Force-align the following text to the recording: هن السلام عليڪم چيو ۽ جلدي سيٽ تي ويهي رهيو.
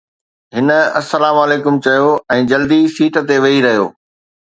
هن 0.59 0.69
السلام 1.01 1.35
عليڪم 1.43 1.77
چيو 1.87 2.07
۽ 2.37 2.47
جلدي 2.53 2.79
سيٽ 2.95 3.21
تي 3.29 3.37
ويهي 3.45 3.61
رهيو. 3.67 3.85